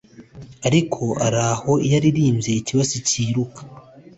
Ariko 0.67 1.03
araho 1.27 1.71
iyo 1.85 1.95
aririmbye 1.99 2.51
ikibatsi 2.55 2.97
kiruka 3.07 3.61